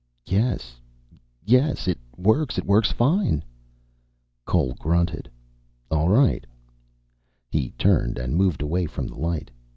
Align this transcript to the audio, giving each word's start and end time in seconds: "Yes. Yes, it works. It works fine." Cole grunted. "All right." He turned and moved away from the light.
"Yes. 0.25 0.77
Yes, 1.45 1.87
it 1.87 1.99
works. 2.17 2.57
It 2.57 2.65
works 2.65 2.91
fine." 2.91 3.43
Cole 4.45 4.73
grunted. 4.79 5.29
"All 5.91 6.09
right." 6.09 6.43
He 7.51 7.69
turned 7.77 8.17
and 8.17 8.35
moved 8.35 8.63
away 8.63 8.87
from 8.87 9.05
the 9.05 9.19
light. 9.19 9.51